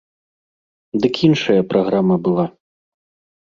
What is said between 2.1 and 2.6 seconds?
была.